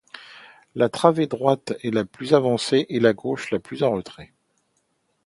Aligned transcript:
La 0.73 0.89
travée 0.89 1.27
droite 1.27 1.73
est 1.83 1.93
la 1.93 2.05
plus 2.05 2.33
avancée 2.33 2.87
et 2.89 2.99
la 2.99 3.13
gauche 3.13 3.51
la 3.51 3.59
plus 3.59 3.83
en 3.83 3.91
retrait. 3.91 4.33